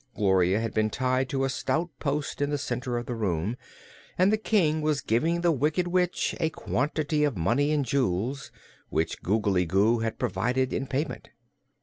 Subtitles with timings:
[0.15, 3.55] Gloria had been tied to a stout post in the center of the room
[4.17, 8.51] and the King was giving the Wicked Witch a quantity of money and jewels,
[8.89, 11.29] which Googly Goo had provided in payment.